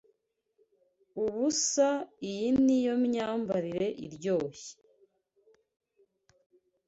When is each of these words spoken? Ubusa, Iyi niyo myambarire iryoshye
Ubusa, 1.23 1.89
Iyi 2.29 2.47
niyo 2.63 2.93
myambarire 3.05 3.87
iryoshye 4.05 4.71